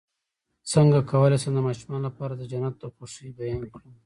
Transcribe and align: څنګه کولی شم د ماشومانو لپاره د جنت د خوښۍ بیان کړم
څنګه 0.71 0.99
کولی 1.11 1.37
شم 1.41 1.51
د 1.55 1.59
ماشومانو 1.67 2.05
لپاره 2.07 2.33
د 2.35 2.43
جنت 2.51 2.75
د 2.79 2.83
خوښۍ 2.93 3.27
بیان 3.39 3.61
کړم 3.73 3.93